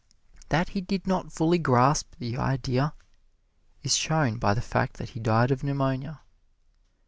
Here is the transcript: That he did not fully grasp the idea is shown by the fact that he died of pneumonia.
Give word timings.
That 0.49 0.69
he 0.69 0.81
did 0.81 1.05
not 1.05 1.31
fully 1.31 1.59
grasp 1.59 2.15
the 2.17 2.35
idea 2.35 2.95
is 3.83 3.95
shown 3.95 4.39
by 4.39 4.55
the 4.55 4.59
fact 4.61 4.97
that 4.97 5.09
he 5.09 5.19
died 5.19 5.51
of 5.51 5.63
pneumonia. 5.63 6.21